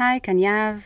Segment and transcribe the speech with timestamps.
[0.00, 0.76] היי, כאן יהב.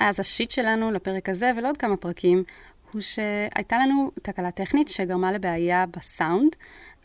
[0.00, 2.44] אז השיט שלנו לפרק הזה ולעוד כמה פרקים,
[2.92, 6.56] הוא שהייתה לנו תקלה טכנית שגרמה לבעיה בסאונד,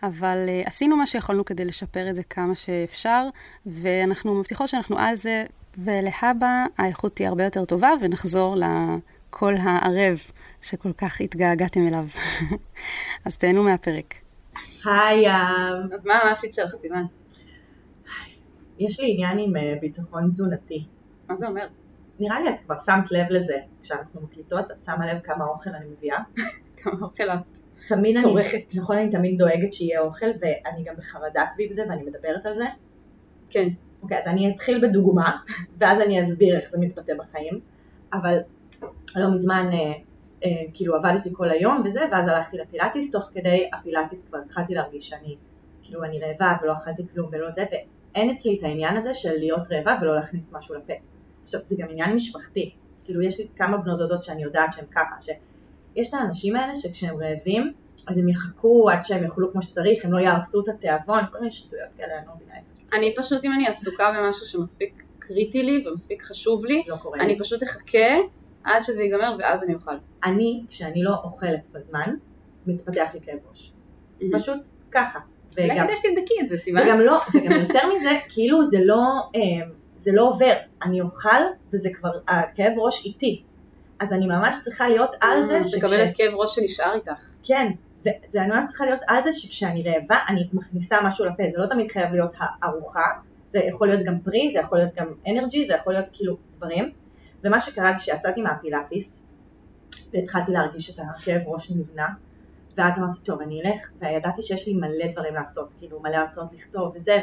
[0.04, 3.28] אבל uh, עשינו מה שיכולנו כדי לשפר את זה כמה שאפשר,
[3.66, 5.46] ואנחנו מבטיחות שאנחנו על זה,
[5.78, 10.20] ולהבא האיכות תהיה הרבה יותר טובה, ונחזור לקול הערב
[10.62, 12.06] שכל כך התגעגעתם אליו.
[13.26, 14.14] אז תהנו מהפרק.
[14.86, 15.94] היי יהב.
[15.94, 17.06] אז מה השיט שלך, סיוון?
[18.80, 20.86] יש לי עניין עם uh, ביטחון תזונתי.
[21.30, 21.68] מה זה אומר?
[22.20, 25.86] נראה לי את כבר שמת לב לזה, כשאנחנו מקליטות, את שמה לב כמה אוכל אני
[25.86, 26.18] מביאה.
[26.82, 27.40] כמה אוכל את
[27.88, 28.54] תמיד צורכת.
[28.54, 32.56] אני, נכון, אני תמיד דואגת שיהיה אוכל, ואני גם בחרדה סביב זה, ואני מדברת על
[32.56, 32.66] זה.
[33.50, 33.68] כן.
[34.04, 35.38] אוקיי, אז אני אתחיל בדוגמה,
[35.78, 37.60] ואז אני אסביר איך זה מתבטא בחיים.
[38.14, 38.38] אבל
[39.16, 39.94] לא מזמן, אה,
[40.46, 45.10] אה, כאילו עבדתי כל היום וזה, ואז הלכתי לפילאטיס, תוך כדי הפילאטיס כבר התחלתי להרגיש
[45.10, 45.36] שאני,
[45.84, 49.72] כאילו אני רעבה ולא אכלתי כלום ולא זה, ואין אצלי את העניין הזה של להיות
[49.72, 50.94] רעבה ולא להכניס משהו לפה.
[51.50, 52.74] עכשיו, זה גם עניין משפחתי.
[53.06, 57.16] כאילו, יש לי כמה בנות דודות שאני יודעת שהן ככה, שיש את האנשים האלה שכשהם
[57.24, 57.74] רעבים,
[58.08, 61.52] אז הם יחכו עד שהם יאכלו כמו שצריך, הם לא יהרסו את התיאבון, כל מיני
[61.52, 62.86] שטויות כאלה, אני לא מבינה את זה.
[62.94, 67.34] אני פשוט, אם אני עסוקה במשהו שמספיק קריטי לי ומספיק חשוב לי, לא קורה אני
[67.34, 67.40] לי.
[67.40, 68.16] פשוט אחכה
[68.64, 69.96] עד שזה ייגמר ואז אני אוכל.
[70.24, 72.16] אני, כשאני לא אוכלת בזמן,
[72.68, 73.72] מתפתח לי כאב ראש.
[74.34, 74.60] פשוט
[74.92, 75.20] ככה.
[75.58, 76.84] אולי כדאי שתבדקי את זה, סיוון.
[76.84, 79.04] וגם לא, וגם יותר מזה, כאילו זה לא,
[79.36, 79.68] אה,
[80.00, 80.54] זה לא עובר.
[80.84, 81.42] אני אוכל,
[81.74, 83.44] וזה כבר, הכאב ראש איתי.
[84.00, 85.84] אז אני ממש צריכה להיות על זה, שכש...
[85.84, 87.12] מקבלת כאב ראש שנשאר איתך.
[87.44, 91.58] כן, וזה אני ממש צריכה להיות על זה שכשאני רעבה אני מכניסה משהו לפה, זה
[91.58, 93.06] לא תמיד חייב להיות הארוחה,
[93.50, 96.92] זה יכול להיות גם פרי, זה יכול להיות גם אנרג'י, זה יכול להיות כאילו דברים,
[97.44, 99.26] ומה שקרה זה שיצאתי מהפילאטיס
[100.14, 102.08] והתחלתי להרגיש את הכאב ראש נבנה,
[102.78, 106.92] ואז אמרתי טוב אני אלך, וידעתי שיש לי מלא דברים לעשות, כאילו מלא הרצאות לכתוב
[106.96, 107.20] וזה,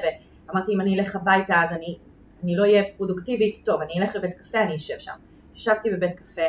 [0.49, 1.99] ואמרתי אם אני אלך הביתה אז אני,
[2.45, 5.13] אני לא אהיה פרודוקטיבית, טוב אני אלך לבית קפה, אני אשב שם.
[5.55, 6.43] ישבתי בבית קפה,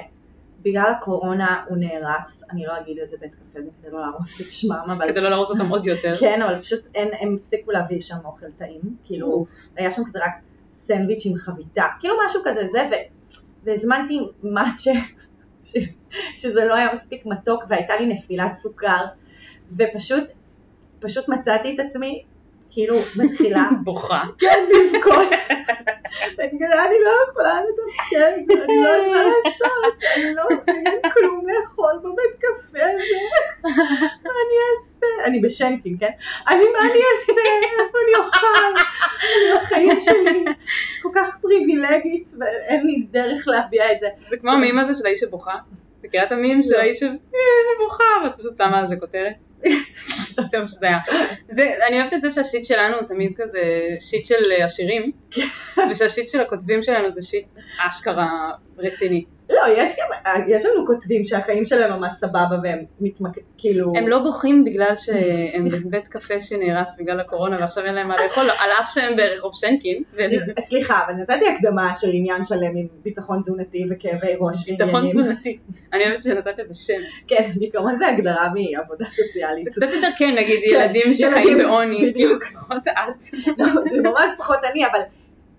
[0.62, 4.52] בגלל הקורונה הוא נהרס, אני לא אגיד איזה בית קפה זה כדי לא להרוס את
[4.52, 6.14] שמם, אבל כדי לא להרוס אותם עוד יותר.
[6.20, 9.46] כן, אבל פשוט אין, הם הפסיקו להביא שם אוכל טעים, כאילו,
[9.76, 10.32] היה שם כזה רק
[10.74, 12.94] סנדוויץ' עם חביתה, כאילו משהו כזה, זה, ו,
[13.64, 14.92] והזמנתי מאצ'ה,
[15.64, 15.78] ש,
[16.36, 19.06] שזה לא היה מספיק מתוק, והייתה לי נפילת סוכר,
[19.78, 20.24] ופשוט,
[21.00, 22.24] פשוט מצאתי את עצמי,
[22.78, 24.24] כאילו, מתחילה, בוכה.
[24.40, 25.28] כן, לבכות,
[26.40, 32.36] אני לא יכולה לתפקד, אני לא יודעת מה לעשות, אני לא, אין כלום לאכול בבית
[32.40, 33.18] קפה הזה,
[34.24, 35.26] מה אני אעשה?
[35.26, 36.10] אני בשנקין, כן?
[36.48, 37.34] אני, מה אני אעשה?
[37.80, 38.82] איפה אני אוכל?
[39.24, 40.46] אני בחיים שלי
[41.02, 44.08] כל כך פריבילגית, ואין לי דרך להביע את זה.
[44.30, 45.56] זה כמו המים הזה של האיש שבוכה.
[46.04, 46.78] מכירה את המים של לא.
[46.78, 49.47] האיש שבוכה, ואת פשוט שמה על זה כותרת.
[51.88, 53.60] אני אוהבת את זה שהשיט שלנו הוא תמיד כזה
[54.00, 55.12] שיט של עשירים,
[55.92, 57.46] ושהשיט של הכותבים שלנו זה שיט
[57.88, 59.26] אשכרה רציני.
[59.50, 63.94] לא, יש גם, יש לנו כותבים שהחיים שלהם ממש סבבה והם מתמקדים, כאילו...
[63.98, 68.44] הם לא בוכים בגלל שהם בבית קפה שנהרס בגלל הקורונה ועכשיו אין להם מה לאכול,
[68.44, 70.04] על אף שהם ברחוב שנקין.
[70.60, 75.24] סליחה, אבל נתתי הקדמה של עניין שלם עם ביטחון תזונתי וכאבי ראש ביטחון ועניינים.
[75.24, 75.58] תזונתי.
[75.94, 77.02] אני אוהבת שנתת לזה שם.
[77.28, 79.64] כן, בעיקרון זה הגדרה מעבודה סוציאלית.
[79.64, 82.36] זה קצת יותר כן, נגיד כן, ילדים שחיים ילדים, בעוני, כאילו.
[82.54, 83.26] פחות את.
[83.58, 85.00] לא, זה ממש פחות אני, אבל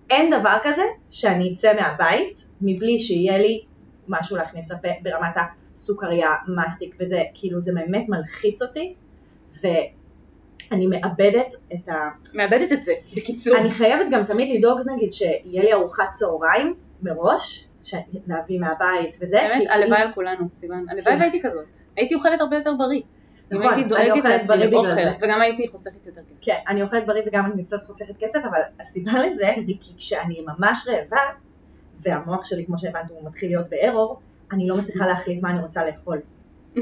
[0.09, 3.61] אין דבר כזה שאני אצא מהבית מבלי שיהיה לי
[4.07, 5.33] משהו להכניס לפה ברמת
[5.75, 8.93] הסוכריה, מסטיק וזה, כאילו זה באמת מלחיץ אותי,
[9.61, 11.93] ואני מאבדת את ה...
[12.33, 13.57] מאבדת את זה, בקיצור.
[13.57, 17.67] אני חייבת גם תמיד לדאוג נגיד שיהיה לי ארוחת צהריים מראש,
[18.27, 20.85] להביא מהבית וזה, באמת, הלוואי על כולנו, סיוון.
[20.89, 21.19] הלוואי כן.
[21.19, 21.77] והייתי כזאת.
[21.97, 23.01] הייתי אוכלת הרבה יותר בריא.
[23.51, 24.89] נכון, הייתי דואגת לעצמי לאוכל.
[25.21, 26.45] וגם הייתי חוסכת יותר כסף.
[26.45, 30.41] כן, אני אוכלת בריא וגם אני קצת חוסכת כסף, אבל הסיבה לזה היא כי כשאני
[30.41, 31.21] ממש רעבה,
[31.99, 34.19] והמוח שלי, כמו שהבנת, הוא מתחיל להיות בארור,
[34.51, 36.17] אני לא מצליחה להחליט מה אני רוצה לאכול.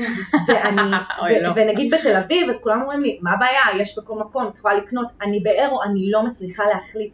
[0.48, 0.82] ואני,
[1.22, 1.52] אוי, ו- לא.
[1.56, 5.08] ונגיד בתל אביב, אז כולם אומרים לי, מה הבעיה, יש בכל מקום, את יכולה לקנות,
[5.22, 7.14] אני בארור, אני לא מצליחה להחליט,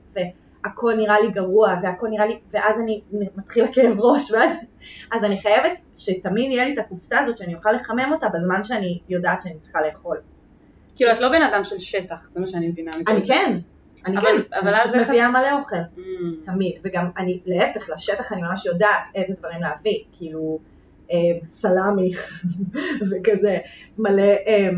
[0.66, 3.02] והכל נראה לי גרוע, והכל נראה לי, ואז אני
[3.38, 4.58] מתחיל הכאב ראש, ואז
[5.12, 9.00] אז אני חייבת שתמיד יהיה לי את הקופסה הזאת, שאני אוכל לחמם אותה בזמן שאני
[9.10, 10.18] יודעת שאני צריכה לאכול.
[10.96, 12.92] כאילו, את לא בן אדם של שטח, זה מה שאני מבינה.
[13.08, 13.28] אני.
[13.28, 13.58] כן,
[14.06, 16.00] אני אבל- כן, אבל אני אז פשוט מביאה מלא אוכל, Mm.
[16.46, 20.60] תמיד, וגם אני, להפך, לשטח אני ממש יודעת איזה דברים להביא, כאילו
[21.12, 22.12] אה, סלמי
[23.12, 23.58] וכזה,
[23.98, 24.70] מלא, אה,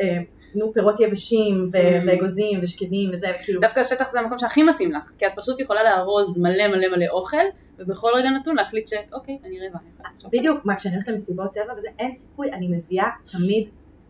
[0.00, 0.18] אה,
[0.54, 2.06] נו, פירות יבשים ו- Mm.
[2.06, 5.84] ואגוזים ושקדים וזה, כאילו, דווקא השטח זה המקום שהכי מתאים לך, כי את פשוט יכולה
[5.84, 7.36] לארוז מלא מלא מלא אוכל,
[7.78, 9.68] ובכל רגע נתון להחליט שאוקיי, אני יכולה
[10.16, 10.30] עכשיו.
[10.32, 13.68] בדיוק, מה, כשאני הולכת למסיבות טבע וזה, אין סיכוי, אני מביאה תמיד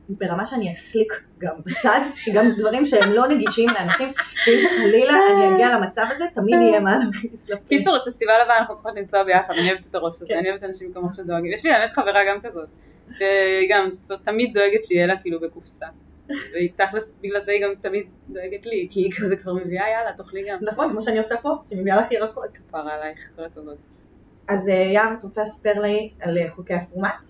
[0.08, 4.08] ברמה שאני אסליק גם בצד, שגם דברים שהם לא נגישים לאנשים,
[4.46, 7.62] ואם שחלילה אני אגיע למצב הזה, תמיד יהיה מה להכניס לפה.
[7.68, 10.36] קיצור, לפסטיבל הבא אנחנו צריכות לנסוע ביחד, אני אוהבת את הראש הזה, כן.
[10.38, 11.52] אני אוהבת אנשים כמוך שדואגים.
[11.52, 12.68] יש לי באמת חברה גם כזאת,
[13.12, 13.90] שגם
[14.24, 15.86] תמיד דואגת שיהיה לה כאילו בקופסה.
[16.52, 20.12] והיא תכלס, בגלל זה היא גם תמיד דואגת לי, כי היא כזה כבר מביאה, יאללה,
[20.16, 20.58] תאכלי גם.
[20.62, 22.50] נכון, כמו שאני עושה פה, שאני מביאה לך ירקות.
[22.54, 23.76] כפרה עלייך, כל הכבוד.
[24.48, 27.26] אז אה, יהב, את רוצה לספר לי על אה, חוקי הפורמט?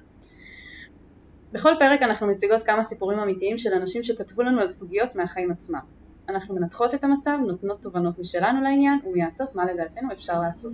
[1.52, 5.80] בכל פרק אנחנו מציגות כמה סיפורים אמיתיים של אנשים שכתבו לנו על סוגיות מהחיים עצמם.
[6.28, 10.72] אנחנו מנתחות את המצב, נותנות תובנות משלנו לעניין ומייעצות מה לדעתנו אפשר לעשות.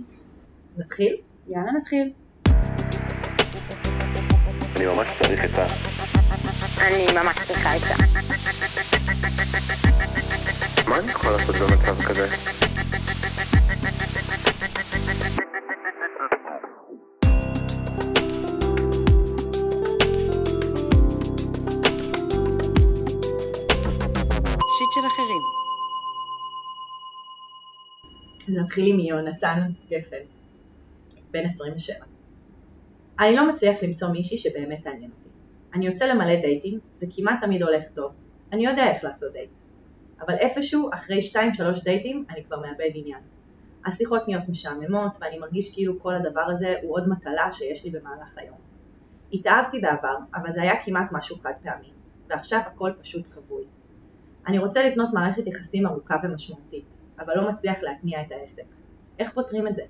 [0.77, 1.15] נתחיל?
[1.47, 2.11] יאללה נתחיל.
[4.77, 5.96] אני ממש צריך את ה...
[6.79, 7.93] אני ממש צריכה את זה.
[10.89, 12.27] מה אני יכול לעשות במצב כזה?
[24.77, 25.41] שיט של אחרים.
[28.49, 29.59] נתחיל עם יונתן
[29.89, 30.17] גפן,
[31.31, 32.05] בן 27.
[33.19, 35.26] אני לא מצליח למצוא מישהי שבאמת תעניין אותי.
[35.73, 38.11] אני יוצא למלא דייטים, זה כמעט תמיד הולך טוב.
[38.51, 39.49] אני יודע איך לעשות דייט.
[40.21, 43.19] אבל איפשהו, אחרי 2-3 דייטים, אני כבר מאבד עניין.
[43.85, 48.37] השיחות נהיות משעממות, ואני מרגיש כאילו כל הדבר הזה הוא עוד מטלה שיש לי במהלך
[48.37, 48.57] היום.
[49.33, 51.91] התאהבתי בעבר, אבל זה היה כמעט משהו חד פעמי,
[52.29, 53.63] ועכשיו הכל פשוט כבוי.
[54.47, 58.63] אני רוצה לבנות מערכת יחסים ארוכה ומשמעותית, אבל לא מצליח להתניע את העסק.
[59.19, 59.81] איך פותרים את זה?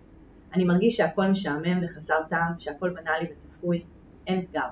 [0.53, 3.83] אני מרגיש שהכל משעמם וחסר טעם, שהכל בנאלי וצפוי,
[4.27, 4.67] אין אתגר.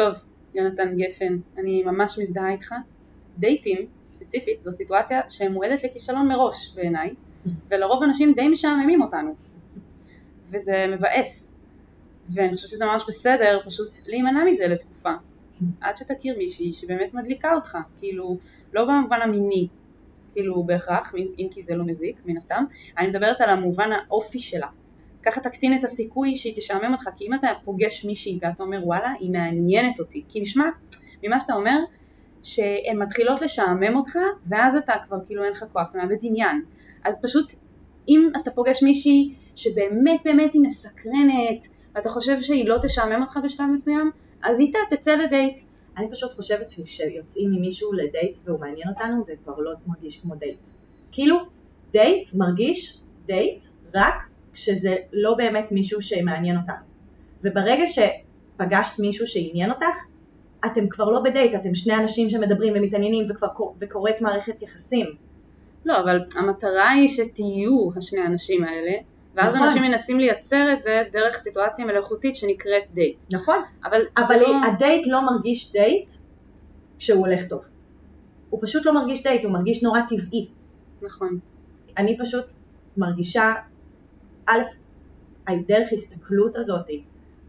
[0.00, 0.14] טוב,
[0.54, 2.74] יונתן גפן, אני ממש מזדהה איתך.
[3.38, 7.14] דייטים, ספציפית, זו סיטואציה שמועדת לכישלון מראש בעיניי,
[7.68, 9.34] ולרוב אנשים די משעממים אותנו.
[10.50, 11.58] וזה מבאס.
[12.28, 15.12] ואני חושבת שזה ממש בסדר פשוט להימנע מזה לתקופה.
[15.80, 18.36] עד שתכיר מישהי שבאמת מדליקה אותך, כאילו,
[18.72, 19.68] לא במובן המיני,
[20.32, 22.64] כאילו בהכרח, אם כי זה לא מזיק, מן הסתם,
[22.98, 24.66] אני מדברת על המובן האופי שלה.
[25.22, 29.12] ככה תקטין את הסיכוי שהיא תשעמם אותך, כי אם אתה פוגש מישהי ואתה אומר וואלה,
[29.20, 30.64] היא מעניינת אותי, כי נשמע
[31.22, 31.78] ממה שאתה אומר,
[32.42, 36.62] שהן מתחילות לשעמם אותך, ואז אתה כבר כאילו אין לך כוח, אתה מאבד עניין.
[37.04, 37.52] אז פשוט,
[38.08, 43.66] אם אתה פוגש מישהי שבאמת באמת היא מסקרנת, ואתה חושב שהיא לא תשעמם אותך בשלב
[43.72, 44.10] מסוים,
[44.42, 45.60] אז איתה תצא לדייט.
[45.96, 50.34] אני פשוט חושבת שכשיוצאים עם מישהו לדייט והוא מעניין אותנו, זה כבר לא מרגיש כמו
[50.34, 50.68] דייט.
[51.12, 51.36] כאילו,
[51.92, 53.64] דייט מרגיש דייט
[53.94, 56.84] רק כשזה לא באמת מישהו שמעניין אותנו.
[57.44, 59.96] וברגע שפגשת מישהו שעניין אותך,
[60.66, 65.06] אתם כבר לא בדייט, אתם שני אנשים שמדברים ומתעניינים וכבר קור- וקורית מערכת יחסים.
[65.84, 68.92] לא, אבל המטרה היא שתהיו השני האנשים האלה,
[69.34, 69.68] ואז נכון.
[69.68, 73.24] אנשים מנסים לייצר את זה דרך סיטואציה מלאכותית שנקראת דייט.
[73.32, 73.58] נכון.
[73.84, 74.56] אבל, אבל לא...
[74.66, 76.10] הדייט לא מרגיש דייט
[76.98, 77.60] כשהוא הולך טוב.
[78.50, 80.48] הוא פשוט לא מרגיש דייט, הוא מרגיש נורא טבעי.
[81.02, 81.38] נכון.
[81.98, 82.44] אני פשוט
[82.96, 83.52] מרגישה,
[84.50, 84.62] א',
[85.46, 86.86] הדרך הסתכלות הזאת,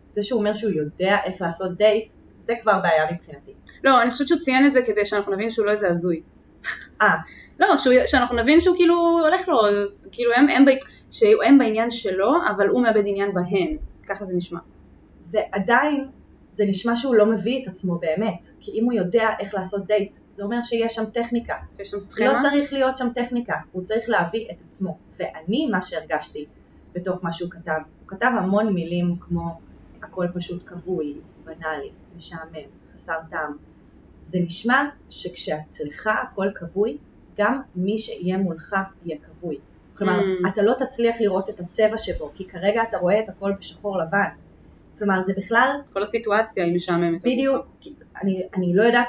[0.09, 2.13] זה שהוא אומר שהוא יודע איך לעשות דייט,
[2.43, 3.51] זה כבר בעיה מבחינתי.
[3.83, 6.21] לא, אני חושבת שהוא ציין את זה כדי שאנחנו נבין שהוא לא איזה הזוי.
[7.01, 7.15] אה,
[7.59, 9.57] לא, שהוא, שאנחנו נבין שהוא כאילו הולך לו,
[10.11, 10.69] כאילו הם, הם, ב,
[11.11, 13.77] שהם בעניין שלו, אבל הוא מאבד עניין בהן.
[14.07, 14.59] ככה זה נשמע.
[15.27, 16.07] ועדיין
[16.53, 20.17] זה נשמע שהוא לא מביא את עצמו באמת, כי אם הוא יודע איך לעשות דייט,
[20.31, 21.55] זה אומר שיש שם טכניקה.
[21.79, 22.41] יש שם לא סכמה.
[22.41, 24.97] צריך להיות שם טכניקה, הוא צריך להביא את עצמו.
[25.19, 26.45] ואני, מה שהרגשתי
[26.93, 29.59] בתוך מה שהוא כתב, הוא כתב המון מילים כמו
[30.01, 31.13] הכל פשוט כבוי,
[31.45, 33.57] בנאלי, משעמם, חסר טעם.
[34.25, 36.97] זה נשמע שכשאצלך הכל כבוי,
[37.37, 38.75] גם מי שיהיה מולך
[39.05, 39.57] יהיה כבוי.
[39.97, 40.47] כלומר, Mm.
[40.49, 44.27] אתה לא תצליח לראות את הצבע שבו, כי כרגע אתה רואה את הכל בשחור לבן.
[44.97, 47.21] כלומר, זה בכלל כל הסיטואציה היא משעממת.
[47.21, 47.65] בדיוק,
[48.23, 49.07] אני, אני לא יודעת,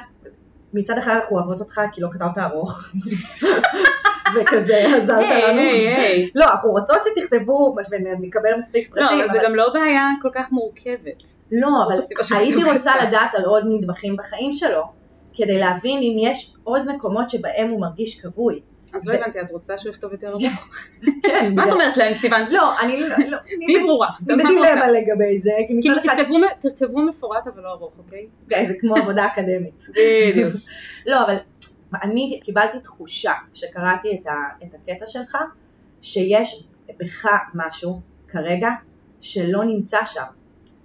[0.75, 2.83] מצד אחד אנחנו אוהבות אותך כי לא כתבת ארוך,
[4.37, 5.61] וכזה עזרת לנו.
[5.61, 6.31] היי, היי.
[6.35, 10.53] לא, אנחנו רוצות שתכתבו ונקבל מספיק לא, פרטים, אבל זה גם לא בעיה כל כך
[10.53, 11.23] מורכבת.
[11.53, 11.99] לא, אבל
[12.37, 12.65] הייתי.
[12.65, 14.83] רוצה לדעת על עוד נדבכים בחיים שלו,
[15.35, 18.61] כדי להבין אם יש עוד מקומות שבהם הוא מרגיש כבוי.
[18.95, 20.43] אז לא הבנתי, את רוצה שהוא יכתוב יותר ארוך?
[21.27, 22.41] כן, מה את אומרת להם, סיוון?
[22.51, 24.09] לא, אני לא, לא, תהיי ברורה.
[24.21, 28.27] בדילמה לגבי זה, כי כאילו מצד אחד תכתבו מ- תכתבו מפורט אבל לא ארוך, אוקיי?
[28.67, 29.85] זה כמו עבודה אקדמית.
[29.91, 30.53] בדיוק.
[31.07, 31.37] לא, אבל
[32.03, 35.37] אני קיבלתי תחושה כשקראתי את, ה, את הקטע שלך,
[36.03, 36.65] שיש
[36.99, 38.69] בך משהו כרגע
[39.21, 40.25] שלא נמצא שם.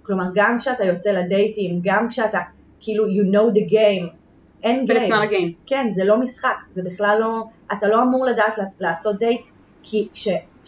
[0.02, 2.38] כלומר, גם כשאתה יוצא לדייטים, גם כשאתה,
[2.80, 4.14] כאילו, you know the game,
[4.62, 5.10] אין it's game.
[5.10, 5.66] not a game.
[5.66, 9.46] כן, זה לא משחק, זה בכלל לא, אתה לא אמור לדעת לעשות דייט,
[9.82, 10.08] כי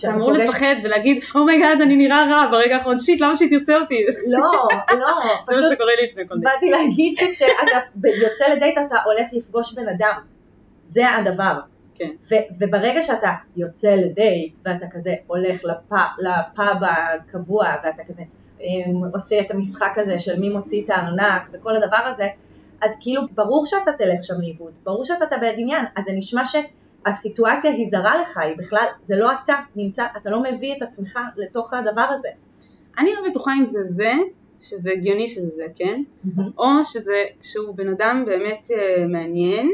[0.00, 3.36] כשאתה אמור פוגש- לפחד ולהגיד, oh my god, אני נראה רע ברגע האחרון, shit, למה
[3.36, 4.04] שהיא תרצה אותי?
[4.26, 4.38] לא,
[4.98, 5.06] לא,
[5.54, 6.44] זה מה שקורה לי לפני כל דייט.
[6.54, 10.20] באתי להגיד שכשאתה יוצא לדייט אתה הולך לפגוש בן אדם,
[10.86, 11.60] זה הדבר.
[11.94, 12.10] כן.
[12.30, 18.22] ו- וברגע שאתה יוצא לדייט ואתה כזה הולך לפ- לפאב הקבוע ואתה כזה
[18.60, 22.26] אמ, עושה את המשחק הזה של מי מוציא את הארנק וכל הדבר הזה,
[22.82, 26.42] אז כאילו ברור שאתה תלך שם לאיבוד, ברור שאתה תאבד עניין, אז זה נשמע
[27.04, 31.18] שהסיטואציה היא זרה לך, היא בכלל, זה לא אתה נמצא, אתה לא מביא את עצמך
[31.36, 32.28] לתוך הדבר הזה.
[32.98, 34.12] אני לא בטוחה אם זה זה,
[34.60, 36.02] שזה הגיוני שזה זה, כן?
[36.58, 39.70] או שזה, שהוא בן אדם באמת אה, מעניין,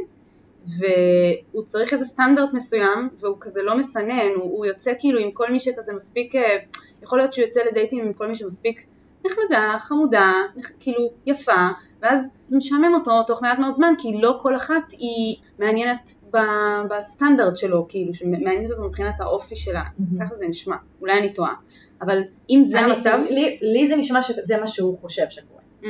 [0.66, 5.52] והוא צריך איזה סטנדרט מסוים, והוא כזה לא מסנן, הוא, הוא יוצא כאילו עם כל
[5.52, 6.56] מי שכזה מספיק, אה,
[7.02, 8.87] יכול להיות שהוא יוצא לדייטים עם כל מי שמספיק
[9.30, 11.68] נחמדה, חמודה, נח, כאילו יפה,
[12.02, 16.37] ואז זה משעמם אותו תוך מעט מאוד זמן, כי לא כל אחת היא מעניינת ב,
[16.90, 20.26] בסטנדרט שלו, כאילו, שמעניינת אותו מבחינת האופי שלה, מהמם.
[20.26, 21.54] ככה זה נשמע, אולי אני טועה,
[22.00, 25.61] אבל אם זה אני- המצב, לי, לי זה נשמע שזה מה שהוא חושב שקורה.
[25.83, 25.87] Mm,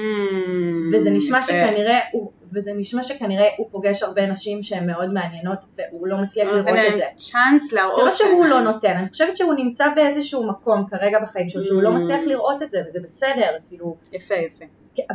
[0.93, 1.43] וזה נשמע.
[1.43, 6.49] שכנראה, הוא, וזה נשמע שכנראה הוא פוגש הרבה נשים שהן מאוד מעניינות והוא לא מצליח
[6.49, 7.05] לראות את זה.
[7.17, 11.49] צ'אנס להראות זה לא שהוא לא נותן, אני חושבת שהוא נמצא באיזשהו מקום כרגע בחיים
[11.49, 11.93] שלו, שהוא לא Mm.
[11.93, 14.65] מצליח לראות את זה וזה בסדר, כאילו, יפה יפה.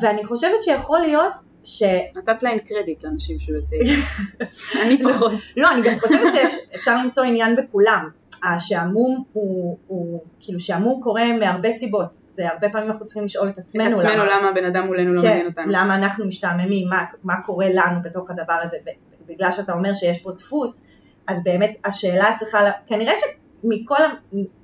[0.01, 1.33] ואני חושבת שיכול להיות
[1.63, 1.83] ש...
[2.17, 3.75] נתת להם קרדיט לאנשים שהוא יוצא.
[4.81, 5.31] אני פחות.
[5.57, 8.09] לא, אני גם חושבת שאפשר למצוא עניין בכולם.
[8.43, 13.53] השעמום הוא, הוא, כאילו שעמום קורה מהרבה סיבות, זה הרבה פעמים אנחנו צריכים לשאול את
[13.53, 15.71] את עצמנו עצמנו למה הבן אדם מולנו לא מעניין כן, אותנו.
[15.71, 18.77] למה אנחנו משתעממים, מה, מה קורה לנו בתוך הדבר הזה,
[19.25, 20.85] ובגלל שאתה אומר שיש פה דפוס,
[21.27, 23.13] אז באמת השאלה צריכה, לה- כנראה
[23.63, 24.03] שמכל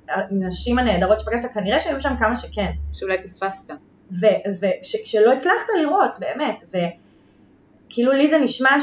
[0.09, 3.71] הנשים הנהדרות שפגשת, כנראה שהיו שם כמה שכן, שאולי פספסת.
[4.11, 6.63] ושלא הצלחת לראות, באמת,
[7.89, 8.79] וכאילו לי זה נשמע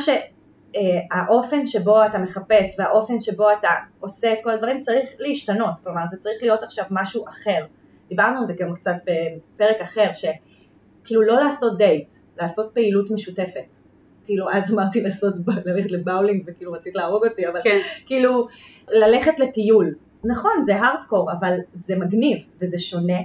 [0.75, 3.69] שהאופן שבו אתה מחפש והאופן שבו אתה
[4.01, 7.65] עושה את כל הדברים צריך להשתנות, כלומר זה צריך להיות עכשיו משהו אחר.
[8.09, 13.79] דיברנו על זה גם קצת בפרק אחר, שכאילו לא לעשות דייט, לעשות פעילות משותפת.
[14.25, 17.79] כאילו אז אמרתי לעשות, ללכת לבאולינג וכאילו רצית להרוג אותי, אבל כן.
[18.07, 18.47] כאילו
[18.89, 19.95] ללכת לטיול.
[20.25, 23.19] נכון, זה הארדקור, אבל זה מגניב וזה שונה,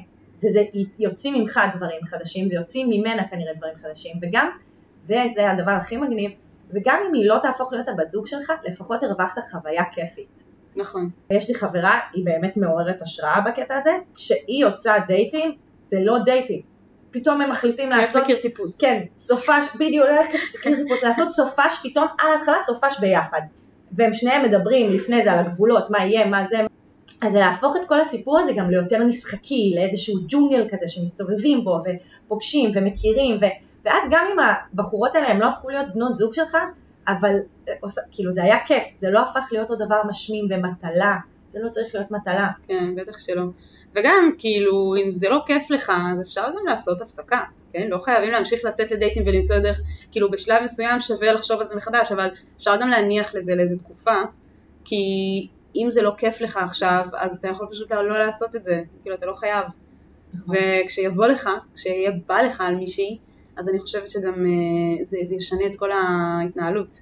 [0.44, 0.64] וזה
[1.00, 4.50] יוצאים ממך דברים חדשים, זה יוצאים ממנה כנראה דברים חדשים, וגם,
[5.06, 6.32] וזה הדבר הכי מגניב,
[6.74, 10.44] וגם אם היא לא תהפוך להיות הבת זוג שלך, לפחות הרווחת חוויה כיפית.
[10.76, 11.10] נכון.
[11.30, 16.62] יש לי חברה, היא באמת מעוררת השראה בקטע הזה, כשהיא עושה דייטים, זה לא דייטים.
[17.12, 18.82] פתאום הם מחליטים איך לעשות, להכיר טיפוס.
[18.82, 23.42] כן, סופש, בדיוק, ללכת לחיפוש, לעשות סופש פתאום על ההתחלה סופש ביחד.
[23.92, 26.58] והם שניהם מדברים לפני זה על הגבולות, מה יהיה, מה זה,
[27.22, 31.80] אז זה להפוך את כל הסיפור הזה גם ליותר משחקי, לאיזשהו ג'ונגל כזה שמסתובבים בו
[32.26, 33.46] ופוגשים ומכירים, ו...
[33.86, 36.58] ואז גם אם הבחורות האלה הם לא הפכו להיות בנות זוג שלך,
[37.08, 37.36] אבל
[38.12, 41.18] כאילו זה היה כיף, זה לא הפך להיות עוד דבר משמים ומטלה,
[41.52, 42.50] זה לא צריך להיות מטלה.
[42.68, 43.44] כן, בטח שלא.
[43.96, 47.44] וגם, כאילו, אם זה לא כיף לך, אז אפשר גם לעשות הפסקה,
[47.74, 47.88] כן?
[47.90, 49.82] לא חייבים להמשיך לצאת לדייטים ולמצוא דרך,
[50.12, 54.16] כאילו, בשלב מסוים שווה לחשוב על זה מחדש, אבל אפשר גם להניח לזה לאיזה תקופה,
[54.84, 54.98] כי
[55.76, 59.16] אם זה לא כיף לך עכשיו, אז אתה יכול פשוט לא לעשות את זה, כאילו,
[59.16, 59.66] אתה לא חייב.
[60.50, 63.18] וכשיבוא לך, כשיהיה בא לך על מישהי,
[63.60, 67.02] אז אני חושבת שגם אה, זה, זה ישנה את כל ההתנהלות.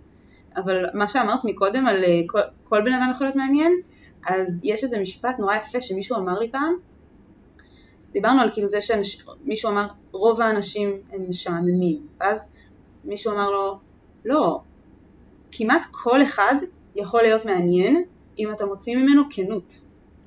[0.55, 3.73] אבל מה שאמרת מקודם על אה, כל, כל בן אדם יכול להיות מעניין,
[4.27, 6.73] אז יש איזה משפט נורא יפה שמישהו אמר לי פעם,
[8.11, 12.53] דיברנו על כאילו זה שמישהו אמר רוב האנשים הם משעממים, ואז
[13.05, 13.77] מישהו אמר לו
[14.25, 14.59] לא,
[15.51, 16.55] כמעט כל אחד
[16.95, 18.03] יכול להיות מעניין
[18.39, 19.81] אם אתה מוציא ממנו כנות.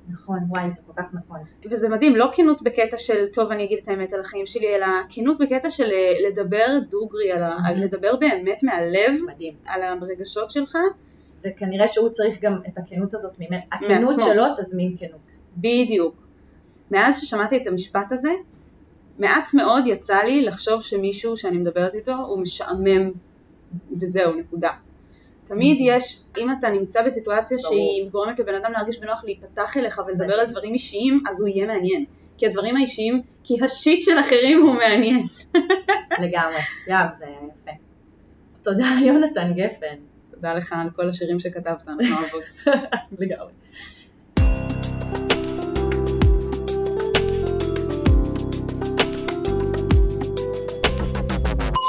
[0.09, 1.39] נכון, וואי, זה כל כך נכון.
[1.71, 4.87] וזה מדהים, לא כנות בקטע של טוב אני אגיד את האמת על החיים שלי, אלא
[5.09, 7.57] כנות בקטע של אה, לדבר דוגרי, על ה...
[7.65, 9.53] על לדבר באמת מהלב, מדהים.
[9.65, 10.77] על הרגשות שלך,
[11.45, 13.61] וכנראה שהוא צריך גם את הכנות הזאת ממנו.
[13.71, 14.33] הכנות מעצמו.
[14.33, 15.37] שלו תזמין כנות.
[15.57, 16.15] בדיוק.
[16.91, 18.31] מאז ששמעתי את המשפט הזה,
[19.19, 23.11] מעט מאוד יצא לי לחשוב שמישהו שאני מדברת איתו הוא משעמם
[23.99, 24.69] וזהו, נקודה.
[25.53, 27.69] תמיד יש, אם אתה נמצא בסיטואציה ברור.
[27.69, 31.67] שהיא גורמת לבן אדם להרגיש בנוח להיפתח אליך ולדבר על דברים אישיים, אז הוא יהיה
[31.67, 32.05] מעניין.
[32.37, 35.23] כי הדברים האישיים, כי השיט של אחרים הוא מעניין.
[36.23, 36.59] לגמרי.
[36.87, 37.71] יאב, זה יפה.
[38.63, 39.95] תודה יונתן גפן.
[40.31, 42.43] תודה לך על כל השירים שכתבת, אנחנו אוהבות.
[43.19, 43.51] לגמרי.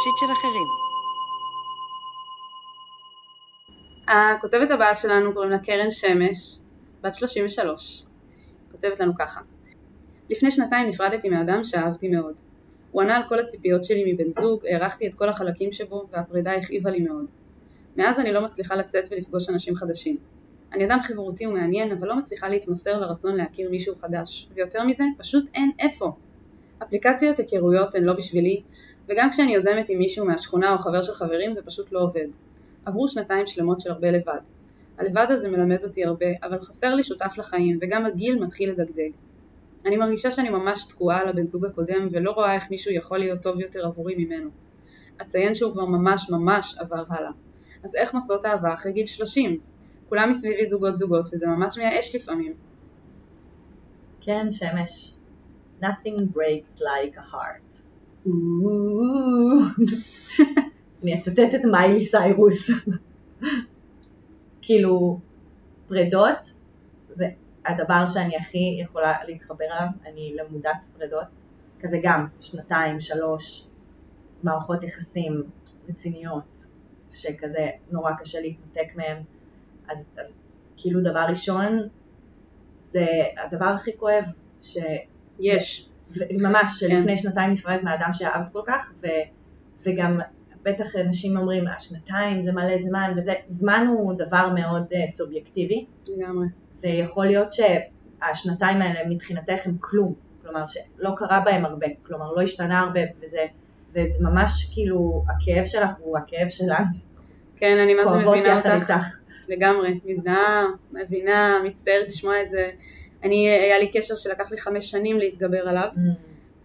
[0.03, 0.92] שיט של אחרים.
[4.09, 6.59] הכותבת הבאה שלנו קוראים לה קרן שמש,
[7.03, 8.05] בת 33.
[8.73, 9.41] כותבת לנו ככה:
[10.31, 12.35] לפני שנתיים נפרדתי מאדם שאהבתי מאוד.
[12.91, 16.91] הוא ענה על כל הציפיות שלי מבן זוג, הערכתי את כל החלקים שבו והפרידה הכאיבה
[16.91, 17.27] לי מאוד.
[17.97, 20.17] מאז אני לא מצליחה לצאת ולפגוש אנשים חדשים.
[20.73, 25.45] אני אדם חברותי ומעניין, אבל לא מצליחה להתמסר לרצון להכיר מישהו חדש, ויותר מזה, פשוט
[25.55, 26.13] אין איפה.
[26.83, 28.63] אפליקציות היכרויות הן לא בשבילי,
[29.09, 32.27] וגם כשאני יוזמת עם מישהו מהשכונה או חבר של חברים זה פשוט לא עובד.
[32.85, 34.41] עברו שנתיים שלמות של הרבה לבד.
[34.99, 39.11] הלבד הזה מלמד אותי הרבה, אבל חסר לי שותף לחיים, וגם הגיל מתחיל לדגדג.
[39.87, 43.43] אני מרגישה שאני ממש תקועה על הבן זוג הקודם, ולא רואה איך מישהו יכול להיות
[43.43, 44.51] טוב יותר עבורי ממנו.
[45.23, 47.31] אציין שהוא כבר ממש ממש עבר הלאה.
[47.85, 49.59] אז איך מוצאות אהבה אחרי גיל 30?
[50.09, 52.55] כולם מסביבי זוגות זוגות, וזה ממש מייאש לפעמים.
[54.21, 55.15] כן, שמש.
[55.83, 57.87] Nothing breaks like a heart.
[61.03, 62.71] אני אצטט את מיילי סיירוס.
[64.63, 65.21] כאילו,
[65.89, 66.39] פרדות
[67.09, 67.27] זה
[67.67, 71.43] הדבר שאני הכי יכולה להתחבר אליו, אני למודת פרדות.
[71.81, 73.67] כזה גם, שנתיים, שלוש,
[74.43, 75.43] מערכות יחסים
[75.89, 76.67] רציניות,
[77.11, 79.23] שכזה נורא קשה להתנתק מהם.
[79.89, 80.35] אז, אז
[80.77, 81.79] כאילו דבר ראשון,
[82.81, 83.07] זה
[83.45, 84.25] הדבר הכי כואב,
[84.61, 84.79] ש...
[85.41, 85.89] יש.
[86.43, 86.89] ממש, כן.
[86.89, 89.07] שלפני שנתיים נפרדת מהאדם שאהבת כל כך, ו,
[89.83, 90.21] וגם
[90.63, 96.47] בטח אנשים אומרים, השנתיים זה מלא זמן, וזה, זמן הוא דבר מאוד uh, סובייקטיבי, לגמרי.
[96.83, 102.81] ויכול להיות שהשנתיים האלה מבחינתך הם כלום, כלומר שלא קרה בהם הרבה, כלומר לא השתנה
[102.81, 103.45] הרבה, וזה,
[103.91, 106.87] וזה ממש כאילו, הכאב שלך הוא הכאב שלנו,
[107.57, 108.91] כן, אני מה זה כואבות מבינה יחד אותך.
[108.91, 109.19] איתך.
[109.49, 112.71] לגמרי, מזדהה, מבינה, מצטערת לשמוע את זה.
[113.25, 115.99] אני, היה לי קשר שלקח לי חמש שנים להתגבר עליו, Mm,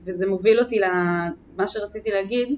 [0.06, 2.56] וזה מוביל אותי למה שרציתי להגיד,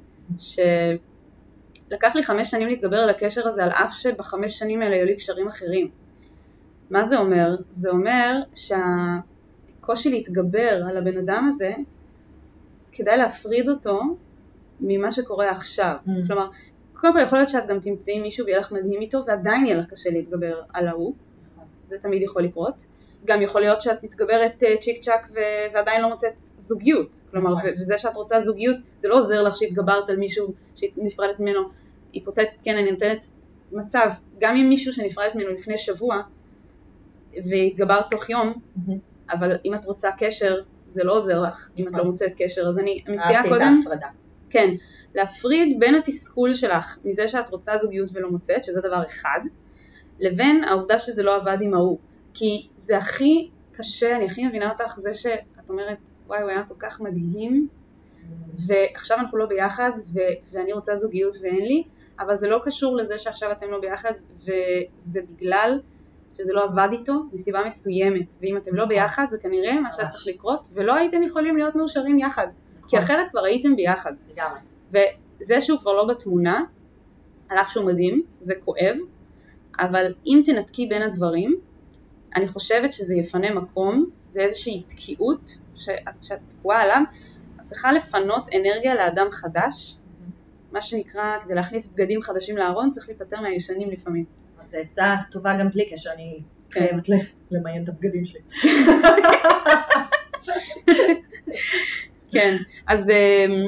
[1.90, 5.16] שלקח לי חמש שנים להתגבר על הקשר הזה, על אף שבחמש שנים האלה היו לי
[5.16, 5.90] קשרים אחרים.
[6.90, 7.56] מה זה אומר?
[7.72, 11.74] זה אומר שהקושי להתגבר על הבן אדם הזה,
[12.92, 14.02] כדאי להפריד אותו
[14.80, 15.96] ממה שקורה עכשיו.
[16.06, 16.10] Mm.
[16.28, 16.48] כלומר,
[16.94, 19.86] קודם כל יכול להיות שאת גם תמצאי מישהו ויהיה לך מדהים איתו, ועדיין יהיה לך
[19.86, 21.14] קשה להתגבר על ההוא.
[21.88, 22.86] זה תמיד יכול לקרות.
[23.26, 27.22] גם יכול להיות שאת מתגברת אה, צ'יק צ'אק ו- ועדיין לא מוצאת זוגיות.
[27.32, 27.70] כלומר, נכון.
[27.80, 31.62] וזה שאת רוצה זוגיות, זה לא עוזר לך שהתגברת על מישהו שנפרדת ממנו.
[32.14, 33.28] היפותטית, כן, אני נותנת
[33.72, 36.22] מצב, גם עם מישהו שנפרדת ממנו לפני שבוע,
[37.34, 38.54] והתגברת תוך יום.
[39.32, 42.00] אבל אם את רוצה קשר, זה לא עוזר לך אם את נכון.
[42.00, 42.68] לא מוצאת קשר.
[42.70, 44.08] אז אני מציעה אהבתי את קודם, ההפרדה.
[44.50, 44.70] כן,
[45.16, 49.40] להפריד בין התסכול שלך מזה שאת רוצה זוגיות ולא מוצאת, שזה דבר אחד,
[50.20, 51.98] לבין העובדה שזה לא עבד עם ההוא.
[52.34, 56.76] כי זה הכי קשה, אני הכי מבינה אותך, זה שאת אומרת, וואי, הוא היה כל
[56.80, 57.68] כך מדהים,
[58.68, 60.20] ועכשיו אנחנו לא ביחד, ו-
[60.52, 61.84] ואני רוצה זוגיות ואין לי,
[62.20, 64.12] אבל זה לא קשור לזה שעכשיו אתם לא ביחד,
[64.44, 65.80] וזה בגלל
[66.38, 68.96] שזה לא עבד איתו מסיבה מסוימת, ואם אתם לא נכון.
[68.96, 70.10] ביחד זה כנראה מה שהיה.
[70.10, 72.48] צריך לקרות, ולא הייתם יכולים להיות מאושרים יחד,
[72.88, 73.00] כי נכון.
[73.00, 74.14] אחרת כבר הייתם ביחד.
[74.32, 74.60] לגמרי.
[74.92, 76.64] וזה שהוא כבר לא בתמונה,
[77.50, 78.96] על אף שהוא מדהים, זה כואב,
[79.80, 81.60] אבל אם תנתקי בין הדברים,
[82.36, 87.02] אני חושבת שזה יפנה מקום, זה איזושהי תקיעות שאת, שאת תקועה עליו,
[87.56, 89.98] את צריכה לפנות אנרגיה לאדם חדש,
[90.72, 94.26] מה שנקרא, כדי להכניס בגדים חדשים לארון צריך להיפטר מהישנים לפעמים.
[94.72, 96.40] זו עצה טובה גם בלי קשר, אני
[96.72, 96.80] כן.
[96.80, 97.08] חייבת
[97.52, 98.42] למיין את הבגדים שלי.
[102.34, 103.68] כן, אז אמ,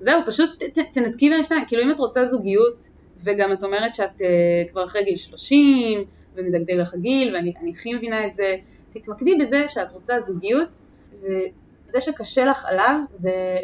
[0.00, 2.90] זהו, פשוט תנתקי בין השניים, כאילו אם את רוצה זוגיות,
[3.24, 7.94] וגם את אומרת שאת אה, כבר אחרי גיל 30, ומדגדג לך הגיל, ואני אני הכי
[7.94, 8.56] מבינה את זה,
[8.90, 10.82] תתמקדי בזה שאת רוצה זוגיות,
[11.22, 13.58] וזה שקשה לך עליו זה,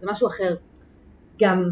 [0.00, 0.56] זה משהו אחר.
[1.40, 1.70] גם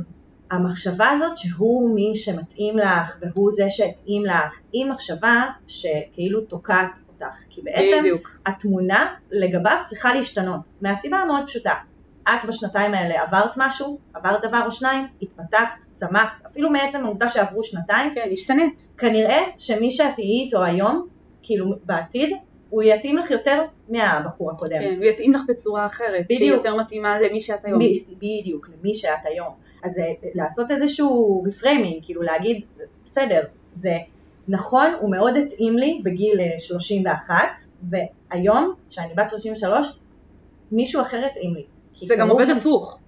[0.51, 7.37] המחשבה הזאת שהוא מי שמתאים לך והוא זה שהתאים לך, היא מחשבה שכאילו תוקעת אותך,
[7.51, 8.31] כי בעצם בדיוק.
[8.47, 11.75] התמונה לגביו צריכה להשתנות, מהסיבה המאוד פשוטה.
[12.23, 17.62] את בשנתיים האלה עברת משהו, עברת דבר או שניים, התפתחת, צמחת, אפילו מעצם העובדה שעברו
[17.62, 18.93] שנתיים, כן, השתנית.
[18.99, 21.07] כנראה שמי שאת תהיי איתו היום,
[21.43, 22.37] כאילו בעתיד,
[22.75, 24.79] הוא יתאים לך יותר מהבחור הקודם.
[24.81, 26.57] כן, הוא יתאים לך בצורה אחרת, שהיא בדיוק.
[26.57, 27.81] יותר מתאימה למי שאת היום.
[28.19, 29.49] בדיוק, למי שאת היום.
[29.85, 32.61] אז אה, לעשות איזשהו reframing, כאילו להגיד,
[33.05, 33.41] בסדר,
[33.75, 33.95] זה
[34.49, 37.35] נכון, הוא מאוד התאים לי בגיל אה, 31,
[37.91, 39.99] והיום, כשאני בת 33,
[40.73, 41.65] מישהו אחר התאים לי.
[42.07, 42.99] זה גם הוא- עובד הפוך.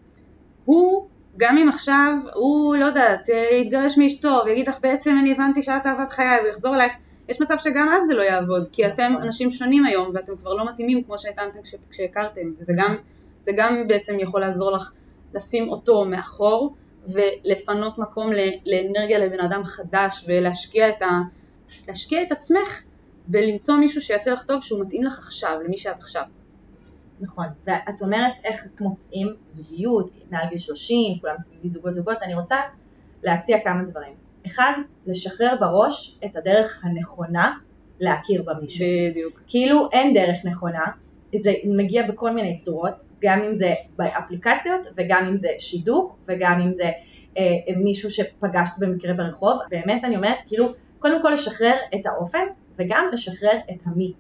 [0.64, 5.62] הוא, גם אם עכשיו, הוא, לא יודעת, אה, יתגרש מאשתו ויגיד לך בעצם אני הבנתי
[5.62, 6.92] שאת אהבת חיי והוא יחזור אלייך,
[7.28, 9.22] יש מצב שגם אז זה לא יעבוד, כי אתם נכון.
[9.22, 11.14] אנשים שונים היום ואתם כבר לא מתאימים כמו
[11.64, 12.96] כש- כשהכרתם, וזה גם,
[13.42, 14.92] זה גם בעצם יכול לעזור לך
[15.34, 16.74] לשים אותו מאחור
[17.08, 21.06] ולפנות מקום ל- לאנרגיה לבן אדם חדש ולהשקיע את, ה,
[21.88, 22.82] להשקיע את עצמך
[23.26, 26.22] בלמצוא מישהו שיעשה לך טוב שהוא מתאים לך עכשיו, למי שאת עכשיו.
[27.20, 32.34] נכון, ואת אומרת איך את מוצאים זוגיות, מעל גיל 30, כולם סביבי זוגות זוגות, אני
[32.34, 32.56] רוצה
[33.22, 34.25] להציע כמה דברים.
[34.46, 34.72] אחד,
[35.06, 37.52] לשחרר בראש את הדרך הנכונה
[38.00, 38.87] להכיר במישהו.
[39.11, 39.40] בדיוק.
[39.46, 40.85] כאילו אין דרך נכונה,
[41.37, 46.72] זה מגיע בכל מיני צורות, גם אם זה באפליקציות וגם אם זה שידוך וגם אם
[46.72, 46.90] זה
[47.38, 47.42] אה,
[47.76, 50.66] מישהו שפגשת במקרה ברחוב, באמת אני אומרת, כאילו,
[50.98, 52.44] קודם כל לשחרר את האופן
[52.78, 54.12] וגם לשחרר את המי.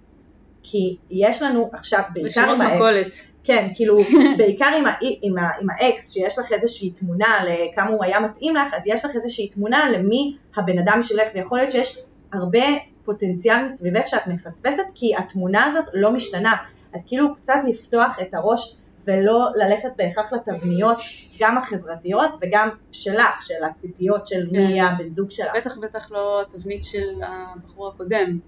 [0.62, 3.12] כי יש לנו עכשיו, בעיקר מכולת.
[3.46, 3.98] כן, כאילו,
[4.38, 8.56] בעיקר עם, האי- עם, ה, עם האקס, שיש לך איזושהי תמונה לכמה הוא היה מתאים
[8.56, 11.98] לך, אז יש לך איזושהי תמונה למי הבן אדם בשבילך, ויכול להיות שיש
[12.32, 12.60] הרבה
[13.04, 16.52] פוטנציאל מסביבך שאת מפספסת, כי התמונה הזאת לא משתנה.
[16.94, 20.98] אז כאילו קצת לפתוח את הראש ולא ללכת בהכרח לתבניות,
[21.40, 24.56] גם החברתיות וגם שלך, של הציפיות של כן.
[24.56, 25.46] מי יהיה הבן זוג שלך.
[25.56, 28.38] בטח בטח לא התבנית של הבחור הקודם.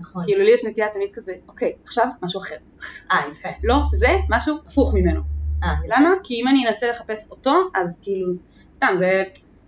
[0.00, 0.24] נכון.
[0.24, 2.56] כאילו לי יש נטייה תמיד כזה, אוקיי, עכשיו משהו אחר.
[3.12, 3.48] אה, יפה.
[3.64, 5.20] לא, זה משהו הפוך ממנו.
[5.64, 5.96] אה, יפה.
[5.96, 6.10] למה?
[6.24, 8.32] כי אם אני אנסה לחפש אותו, אז כאילו,
[8.74, 9.22] סתם, זה,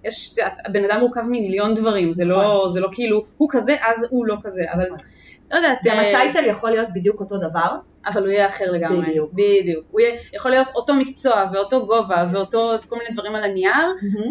[0.05, 4.27] יש, הבן אדם מורכב ממיליון דברים, זה לא, זה לא כאילו, הוא כזה, אז הוא
[4.27, 5.09] לא כזה, אבל, נכון.
[5.51, 9.11] לא יודעת, גם אה, הטייטל יכול להיות בדיוק אותו דבר, אבל הוא יהיה אחר לגמרי.
[9.11, 9.33] בדיוק.
[9.33, 9.85] בדיוק.
[9.91, 13.87] הוא יהיה, יכול להיות אותו מקצוע, ואותו גובה, ואותו כל מיני דברים על הנייר,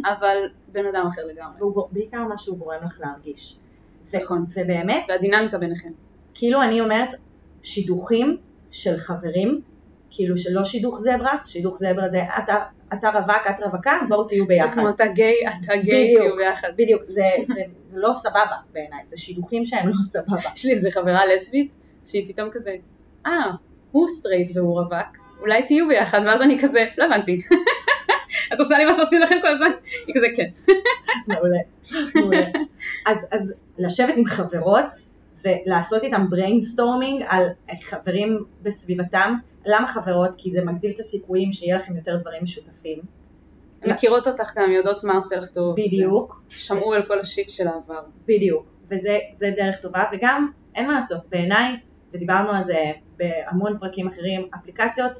[0.05, 1.55] אבל בן אדם אחר לגמרי.
[1.59, 3.57] והוא בעיקר מה שהוא גורם לך להרגיש.
[4.23, 4.45] נכון.
[4.55, 5.89] ובאמת, והדינמיקה ביניכם.
[6.33, 7.09] כאילו אני אומרת,
[7.63, 8.37] שידוכים
[8.71, 9.61] של חברים,
[10.09, 12.55] כאילו שלא שידוך זברה, שידוך זברה זה אתה,
[12.93, 14.73] אתה רווק, את רווקה, בואו תהיו זה ביחד.
[14.73, 16.15] כמו אתה גיי, אתה גיי.
[16.15, 16.67] תהיו ביחד.
[16.75, 17.61] בדיוק, זה, זה
[17.93, 20.37] לא סבבה בעיניי, זה שידוכים שהם לא סבבה.
[20.55, 21.71] יש לי איזה חברה לסבית,
[22.05, 22.75] שהיא פתאום כזה,
[23.25, 23.51] אה,
[23.91, 27.41] הוא סטרייט והוא רווק, אולי תהיו ביחד, ואז אני כזה, לא הבנתי.
[28.53, 29.71] את עושה לי מה שעושים לכם כל הזמן?
[30.07, 30.73] היא כזה, כן.
[31.27, 31.59] מעולה,
[32.15, 32.45] מעולה.
[33.05, 34.85] אז, אז לשבת עם חברות
[35.43, 37.47] ולעשות איתם brainstorming על
[37.81, 40.29] חברים בסביבתם, למה חברות?
[40.37, 42.99] כי זה מגדיל את הסיכויים שיהיה לכם יותר דברים משותפים.
[43.81, 45.75] הן מכירות אותך גם, יודעות מה עושה לך טוב.
[45.77, 46.41] בדיוק.
[46.49, 48.01] שמעו על כל ה shit של העבר.
[48.25, 51.75] בדיוק, וזה זה דרך טובה, וגם אין מה לעשות, בעיניי,
[52.13, 55.11] ודיברנו על זה בהמון פרקים אחרים, אפליקציות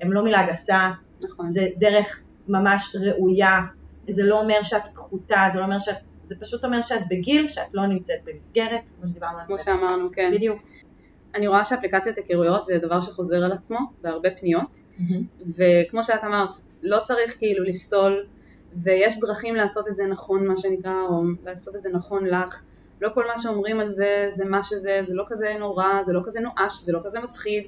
[0.00, 0.90] הן לא מילה גסה,
[1.24, 1.48] נכון.
[1.48, 3.60] זה דרך ממש ראויה,
[4.08, 7.74] זה לא אומר שאת פחותה, זה לא אומר שאת, זה פשוט אומר שאת בגיל שאת
[7.74, 9.64] לא נמצאת במסגרת, כמו שדיברנו על כמו זה.
[9.64, 10.30] שאמרנו, כן.
[10.34, 10.62] בדיוק.
[11.34, 14.78] אני רואה שאפליקציית היכרויות זה דבר שחוזר על עצמו בהרבה פניות,
[15.56, 16.50] וכמו שאת אמרת,
[16.82, 18.26] לא צריך כאילו לפסול,
[18.76, 22.62] ויש דרכים לעשות את זה נכון, מה שנקרא, או לעשות את זה נכון לך.
[23.00, 26.20] לא כל מה שאומרים על זה, זה מה שזה, זה לא כזה נורא, זה לא
[26.24, 27.64] כזה נואש, זה לא כזה מפחיד.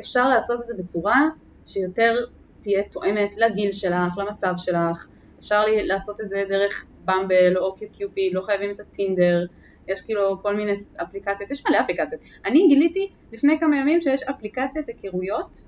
[0.00, 1.20] אפשר לעשות את זה בצורה
[1.66, 2.14] שיותר
[2.60, 5.06] תהיה תואמת לגיל שלך, למצב שלך.
[5.40, 9.46] אפשר לי לעשות את זה דרך במבל או קיופיד, לא חייבים את הטינדר.
[9.88, 12.20] יש כאילו כל מיני אפליקציות, יש מלא אפליקציות.
[12.44, 15.64] אני גיליתי לפני כמה ימים שיש אפליקציית היכרויות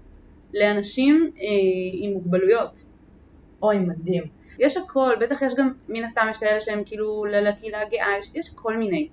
[0.55, 1.47] לאנשים אה,
[1.93, 2.87] עם מוגבלויות.
[3.63, 4.25] אוי, מדהים.
[4.59, 8.51] יש הכל, בטח יש גם, מן הסתם יש כאלה שהם כאילו לקהילה הגאה, יש, יש
[8.55, 9.09] כל מיני.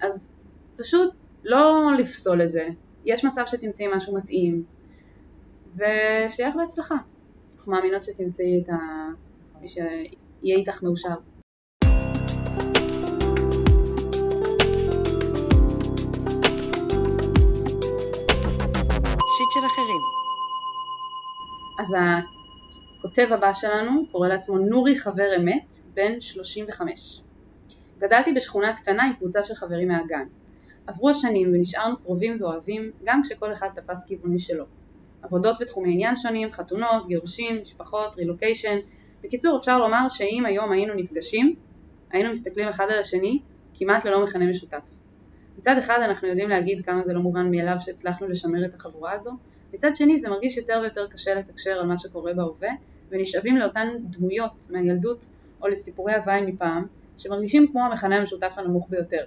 [0.00, 0.34] אז
[0.76, 2.68] פשוט לא לפסול את זה.
[3.04, 4.64] יש מצב שתמצאי משהו מתאים,
[5.74, 6.94] ושיהיה לך בהצלחה.
[7.56, 8.76] אנחנו מאמינות שתמצאי את ה...
[9.60, 11.14] מי שיהיה איתך מאושר.
[19.36, 20.00] שיט של אחרים.
[21.80, 21.94] אז
[22.98, 27.22] הכותב הבא שלנו קורא לעצמו נורי חבר אמת, בן 35.
[27.98, 30.26] גדלתי בשכונה קטנה עם קבוצה של חברים מהגן.
[30.86, 34.64] עברו השנים ונשארנו קרובים ואוהבים גם כשכל אחד תפס כיווני שלו.
[35.22, 38.78] עבודות ותחומי עניין שונים, חתונות, גירושים, משפחות, רילוקיישן.
[39.24, 41.54] בקיצור אפשר לומר שאם היום היינו נפגשים,
[42.10, 43.38] היינו מסתכלים אחד על השני
[43.74, 44.82] כמעט ללא מכנה משותף.
[45.58, 49.30] מצד אחד אנחנו יודעים להגיד כמה זה לא מובן מאליו שהצלחנו לשמר את החבורה הזו,
[49.74, 52.68] מצד שני זה מרגיש יותר ויותר קשה לתקשר על מה שקורה בהווה,
[53.10, 55.26] ונשאבים לאותן דמויות מהילדות
[55.62, 56.86] או לסיפורי הוואי מפעם,
[57.18, 59.24] שמרגישים כמו המכנה המשותף הנמוך ביותר.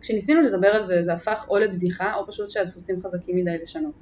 [0.00, 3.94] כשניסינו לדבר על זה, זה הפך או לבדיחה או פשוט שהדפוסים חזקים מדי לשנות.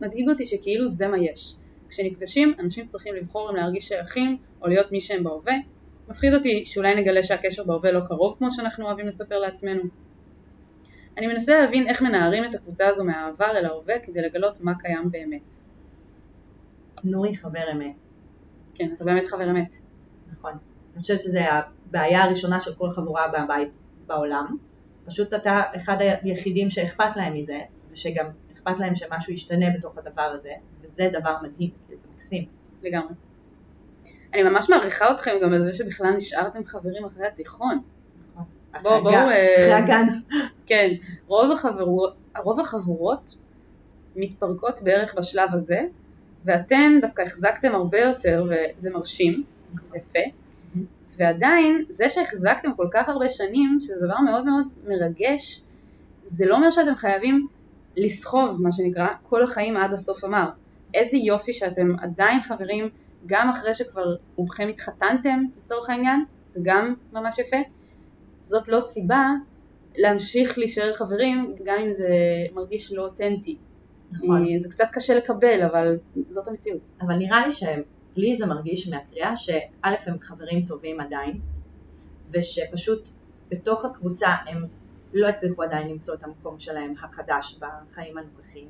[0.00, 1.56] מדאיג אותי שכאילו זה מה יש.
[1.88, 5.54] כשנפגשים, אנשים צריכים לבחור אם להרגיש שייכים או להיות מי שהם בהווה.
[6.08, 9.82] מפחיד אותי שאולי נגלה שהקשר בהווה לא קרוב כמו שאנחנו אוהבים לספר לעצמנו.
[11.16, 15.10] אני מנסה להבין איך מנערים את הקבוצה הזו מהעבר אל ההווה כדי לגלות מה קיים
[15.10, 15.54] באמת.
[17.04, 18.06] נורי חבר אמת,
[18.74, 19.76] כן, אתה באמת חבר אמת.
[20.32, 20.52] נכון.
[20.94, 23.68] אני חושבת שזו הבעיה הראשונה של כל חבורה בבית
[24.06, 24.56] בעולם.
[25.06, 27.58] פשוט אתה אחד היחידים שאכפת להם מזה,
[27.92, 28.26] ושגם
[28.60, 32.44] אכפת להם שמשהו ישתנה בתוך הדבר הזה, וזה דבר מדהים, זה מקסים.
[32.82, 33.14] לגמרי.
[34.34, 37.80] אני ממש מעריכה אתכם גם על זה שבכלל נשארתם חברים אחרי התיכון.
[38.30, 38.44] נכון.
[38.82, 40.06] בואו, בואו, אה, אחרי הגן.
[40.66, 40.88] כן,
[41.26, 43.36] רוב החברות, רוב החבורות
[44.16, 45.80] מתפרקות בערך בשלב הזה,
[46.44, 49.44] ואתם דווקא החזקתם הרבה יותר, וזה מרשים,
[49.86, 50.30] זה יפה,
[51.16, 55.62] ועדיין, זה שהחזקתם כל כך הרבה שנים, שזה דבר מאוד מאוד מרגש,
[56.26, 57.46] זה לא אומר שאתם חייבים
[57.96, 60.50] לסחוב, מה שנקרא, כל החיים עד הסוף אמר.
[60.94, 62.88] איזה יופי שאתם עדיין חברים,
[63.26, 66.24] גם אחרי שכבר רובכם התחתנתם, לצורך העניין,
[66.54, 67.56] זה גם ממש יפה.
[68.40, 69.26] זאת לא סיבה
[69.96, 72.08] להמשיך להישאר חברים, גם אם זה
[72.54, 73.56] מרגיש לא אותנטי.
[74.12, 74.46] נכון.
[74.46, 75.98] אה, זה קצת קשה לקבל, אבל
[76.30, 76.88] זאת המציאות.
[77.00, 81.40] אבל נראה לי שלי זה מרגיש מהקריאה שא' הם חברים טובים עדיין,
[82.30, 83.10] ושפשוט
[83.48, 84.66] בתוך הקבוצה הם
[85.12, 88.68] לא הצליחו עדיין למצוא את המקום שלהם החדש בחיים הנוכחיים.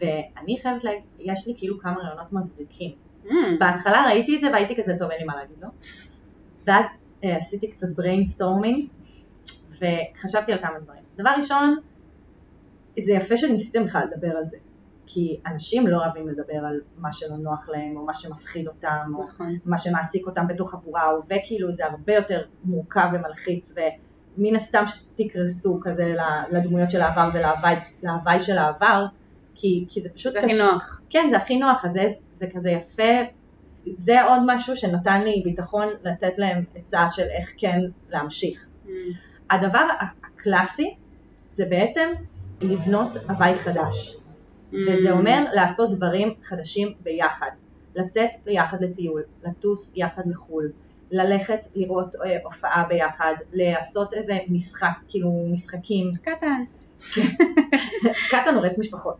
[0.00, 2.94] ואני חייבת להגיד, יש לי כאילו כמה רעיונות מבריקים.
[3.24, 3.28] Mm,
[3.60, 5.68] בהתחלה ראיתי את זה והייתי כזה טוב אין לי מה להגיד לו.
[6.64, 6.86] ואז
[7.24, 8.88] אה, עשיתי קצת brainstorming
[9.80, 11.02] וחשבתי על כמה דברים.
[11.16, 11.76] דבר ראשון,
[13.04, 14.56] זה יפה שניסיתם בכלל לדבר על זה.
[15.06, 19.24] כי אנשים לא אוהבים לדבר על מה שלא נוח להם, או מה שמפחיד אותם, או
[19.24, 19.58] נכון.
[19.64, 23.74] מה שמעסיק אותם בתוך הבורה, ההווה כאילו זה הרבה יותר מורכב ומלחיץ,
[24.38, 26.14] ומן הסתם שתקרסו כזה
[26.52, 29.06] לדמויות של העבר ולהוואי להוואי של העבר,
[29.54, 31.00] כי, כי זה פשוט זה הכי נוח.
[31.10, 33.12] כן, זה הכי נוח, אז זה, זה כזה יפה.
[33.96, 38.66] זה עוד משהו שנתן לי ביטחון לתת להם עצה של איך כן להמשיך.
[38.86, 38.88] Mm,
[39.50, 40.94] הדבר הקלאסי
[41.50, 42.08] זה בעצם
[42.60, 44.76] לבנות הוואי חדש, mm.
[44.88, 47.50] וזה אומר לעשות דברים חדשים ביחד.
[47.94, 50.70] לצאת ביחד לטיול, לטוס יחד לחו"ל,
[51.10, 56.10] ללכת לראות אה, הופעה ביחד, לעשות איזה משחק, כאילו משחקים.
[56.22, 56.62] קטן.
[58.30, 59.16] קטן הורס משפחות.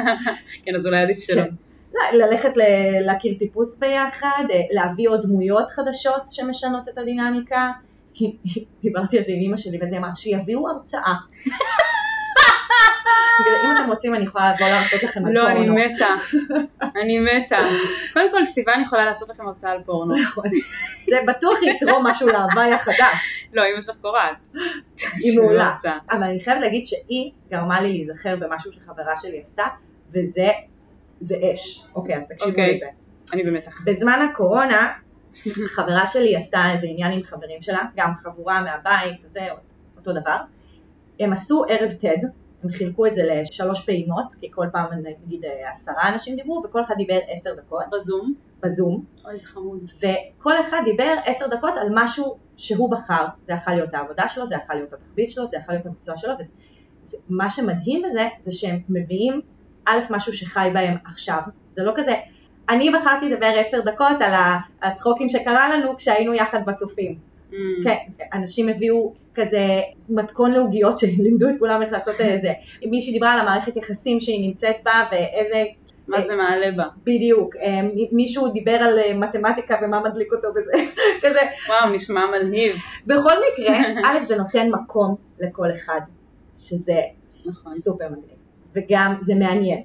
[0.64, 1.42] כן, אז אולי עדיף שלא.
[1.42, 1.48] כן.
[1.94, 7.70] ל- ללכת ל- להכיר טיפוס ביחד, אה, להביא עוד דמויות חדשות שמשנות את הדינמיקה.
[8.82, 11.14] דיברתי על זה עם אמא שלי וזה אמר שיביאו הרצאה.
[13.64, 15.60] אם אתם רוצים אני יכולה לבוא להרצות לכם על לא, פורנו.
[15.60, 16.06] אני מתה.
[17.02, 17.58] אני מתה.
[18.12, 20.14] קודם כל, סיוון יכולה לעשות לכם הרצאה על פורנו.
[20.16, 20.44] נכון.
[21.10, 24.36] זה בטוח יתרום משהו להוואי החדש, לא, אמא שלך קורעת.
[25.18, 25.74] היא מעולה.
[26.10, 29.64] אבל אני חייבת להגיד שהיא גרמה לי להיזכר במשהו שחברה שלי עשתה,
[30.10, 30.48] וזה
[31.20, 31.84] זה אש.
[31.94, 32.76] אוקיי, אז תקשיבו אוקיי.
[32.76, 32.86] לזה.
[33.32, 33.80] אני במתח.
[33.84, 34.92] בזמן הקורונה,
[35.76, 39.40] חברה שלי עשתה איזה עניין עם חברים שלה, גם חבורה מהבית, זה
[39.96, 40.36] אותו דבר.
[41.20, 42.26] הם עשו ערב TED,
[42.64, 45.42] הם חילקו את זה לשלוש פעימות, כי כל פעם נגיד
[45.72, 48.34] עשרה אנשים דיברו, וכל אחד דיבר עשר דקות בזום.
[48.62, 49.78] בזום, אוי, זה חמוד.
[49.98, 54.54] וכל אחד דיבר עשר דקות על משהו שהוא בחר, זה יכול להיות העבודה שלו, זה
[54.54, 56.34] יכול להיות התחביב שלו, זה יכול להיות המקצוע שלו,
[57.30, 59.40] ומה שמדהים בזה, זה שהם מביאים
[59.86, 61.40] א', משהו שחי בהם עכשיו,
[61.72, 62.14] זה לא כזה,
[62.68, 64.32] אני בחרתי לדבר עשר דקות על
[64.82, 67.29] הצחוקים שקרה לנו כשהיינו יחד בצופים.
[67.50, 67.54] Mm.
[67.84, 67.96] כן,
[68.32, 72.52] אנשים הביאו כזה מתכון לעוגיות שלימדו את כולם איך לעשות את זה.
[72.90, 75.64] מישהי דיברה על המערכת יחסים שהיא נמצאת בה ואיזה,
[76.08, 76.84] מה זה מעלה בה?
[77.04, 77.80] בדיוק, אה,
[78.12, 80.72] מישהו דיבר על אה, מתמטיקה ומה מדליק אותו בזה,
[81.22, 81.40] כזה.
[81.68, 82.76] וואו, נשמע מלהיב.
[83.06, 86.00] בכל מקרה, א' זה נותן מקום לכל אחד,
[86.56, 87.00] שזה
[87.46, 87.72] נכון.
[87.72, 88.36] סופר מגניב,
[88.74, 89.82] וגם זה מעניין.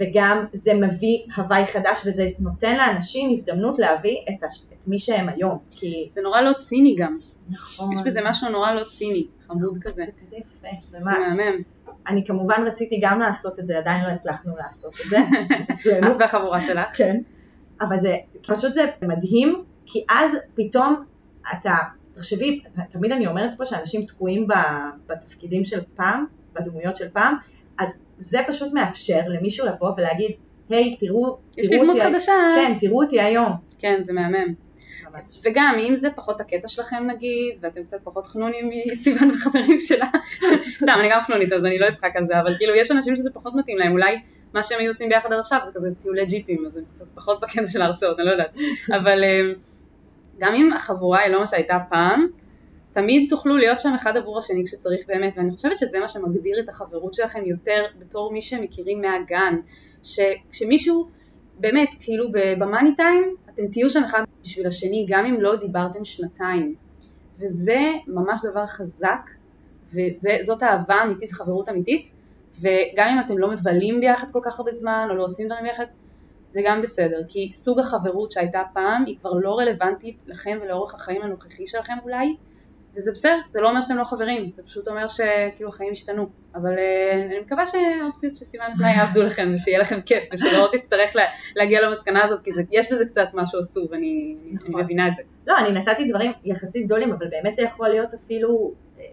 [0.00, 4.64] וגם זה מביא הוואי חדש וזה נותן לאנשים הזדמנות להביא את, הש...
[4.72, 7.16] את מי שהם היום, כי זה נורא לא ציני גם.
[7.50, 9.26] נכון, יש בזה משהו נורא לא ציני.
[9.46, 10.04] חמוד כזה.
[10.04, 11.26] זה כזה יפה, זה ממש.
[11.36, 11.62] מהמם.
[12.06, 15.18] אני כמובן רציתי גם לעשות את זה, עדיין לא הצלחנו לעשות את זה,
[16.10, 16.96] את והחבורה שלך.
[16.96, 17.20] כן,
[17.80, 21.04] אבל זה פשוט זה מדהים, כי אז פתאום
[21.52, 21.74] אתה,
[22.14, 24.48] תחשבי, תמיד אני אומרת פה שאנשים תקועים
[25.06, 27.34] בתפקידים של פעם, בדמויות של פעם,
[27.78, 30.30] אז זה פשוט מאפשר למישהו לבוא ולהגיד,
[30.68, 32.32] היי, תראו, יש לי תראו דמות אותי, חדשה.
[32.54, 33.52] כן, תראו אותי היום.
[33.78, 34.54] כן, זה מהמם.
[35.12, 35.40] ממש.
[35.44, 40.06] וגם אם זה פחות הקטע שלכם נגיד, ואתם קצת פחות חנונים מסיוון וחברים שלה,
[40.76, 43.30] סתם אני גם חנונית אז אני לא אצחק על זה, אבל כאילו יש אנשים שזה
[43.34, 44.20] פחות מתאים להם, אולי
[44.54, 47.40] מה שהם היו עושים ביחד עד עכשיו זה כזה טיולי ג'יפים, אז זה קצת פחות
[47.40, 48.56] בקטע של ההרצאות, אני לא יודעת,
[48.88, 49.52] אבל אה,
[50.38, 52.26] גם אם החבורה היא לא מה שהייתה פעם,
[52.92, 56.68] תמיד תוכלו להיות שם אחד עבור השני כשצריך באמת, ואני חושבת שזה מה שמגדיר את
[56.68, 59.54] החברות שלכם יותר בתור מי שמכירים מהגן,
[60.02, 61.08] שכשמישהו
[61.58, 66.74] באמת, כאילו במאני טיים, אתם תהיו שם אחד בשביל השני, גם אם לא דיברתם שנתיים.
[67.38, 69.30] וזה ממש דבר חזק,
[69.92, 72.10] וזאת אהבה אמיתית וחברות אמיתית,
[72.60, 75.84] וגם אם אתם לא מבלים ביחד כל כך הרבה זמן, או לא עושים דברים ביחד,
[76.50, 81.22] זה גם בסדר, כי סוג החברות שהייתה פעם היא כבר לא רלוונטית לכם ולאורך החיים
[81.22, 82.36] הנוכחי שלכם אולי,
[82.96, 86.74] וזה בסדר, זה לא אומר שאתם לא חברים, זה פשוט אומר שכאילו החיים השתנו, אבל
[86.74, 91.22] uh, אני מקווה שהאופציות שסימן תנאי יעבדו לכם ושיהיה לכם כיף ושלא תצטרך לה,
[91.56, 94.74] להגיע למסקנה הזאת, כי זה, יש בזה קצת משהו עצוב, אני, נכון.
[94.74, 95.22] אני מבינה את זה.
[95.46, 99.04] לא, אני נתתי דברים יחסית גדולים, אבל באמת זה יכול להיות אפילו אה,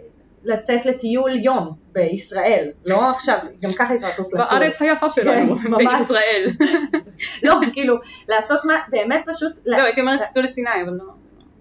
[0.44, 4.60] לצאת לטיול יום בישראל, לא עכשיו, גם ככה היא כבר טוס לחו"ל.
[4.60, 5.86] בארץ היפה שלנו, כן, ממש.
[6.00, 6.48] בישראל.
[7.44, 7.96] לא, כאילו,
[8.30, 11.04] לעשות מה, באמת פשוט, זהו, הייתי אומרת תצאו לסיני, אבל לא.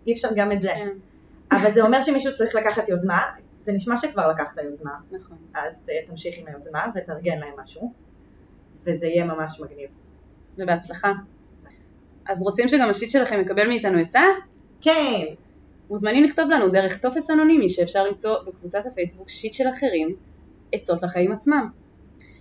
[0.07, 0.72] אי אפשר גם את זה.
[1.52, 3.20] אבל זה אומר שמישהו צריך לקחת יוזמה,
[3.62, 5.37] זה נשמע שכבר לקחת יוזמה, נכון.
[5.54, 7.92] אז אה, תמשיך עם היוזמה ותארגן להם משהו,
[8.85, 9.90] וזה יהיה ממש מגניב.
[10.59, 11.12] ובהצלחה.
[12.26, 14.22] אז רוצים שגם השיט שלכם יקבל מאיתנו עצה?
[14.80, 15.24] כן,
[15.90, 20.16] מוזמנים לכתוב לנו דרך טופס אנונימי שאפשר למצוא בקבוצת הפייסבוק שיט של אחרים,
[20.72, 21.70] עצות לחיים עצמם.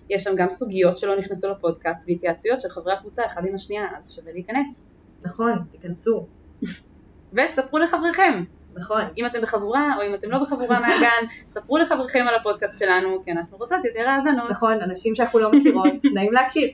[0.10, 4.16] יש שם גם סוגיות שלא נכנסו לפודקאסט והתייעצויות של חברי הקבוצה אחד עם השנייה, אז
[4.16, 4.90] שווה להיכנס.
[5.22, 6.28] נכון, תיכנסו,
[7.34, 8.44] ותספרו לחבריכם,
[8.76, 9.02] נכון.
[9.18, 13.32] אם אתם בחבורה או אם אתם לא בחבורה מהגן, ספרו לחבריכם על הפודקאסט שלנו, כי
[13.32, 14.50] אנחנו רוצות יותר האזנות.
[14.50, 16.70] נכון, אנשים שאנחנו לא מכירות, נעים להכיר.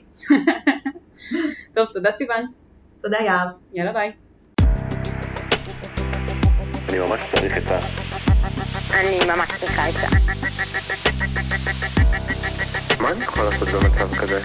[1.76, 2.46] טוב, תודה סיוון.
[3.02, 3.48] תודה יער.
[3.74, 4.12] יאללה ביי.
[6.90, 7.80] אני ממש צריך את ה...
[8.94, 10.08] אני ממש צריכה עצה.
[13.02, 14.40] מה אני יכול לעשות במצב כזה?